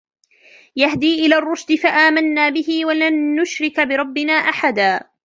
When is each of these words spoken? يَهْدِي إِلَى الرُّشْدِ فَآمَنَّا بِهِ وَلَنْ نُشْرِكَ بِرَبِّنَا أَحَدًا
يَهْدِي 0.75 1.25
إِلَى 1.25 1.35
الرُّشْدِ 1.35 1.75
فَآمَنَّا 1.75 2.49
بِهِ 2.49 2.85
وَلَنْ 2.85 3.35
نُشْرِكَ 3.41 3.79
بِرَبِّنَا 3.79 4.33
أَحَدًا 4.33 5.03